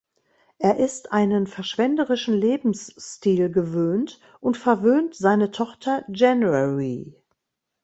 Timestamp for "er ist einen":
0.57-1.45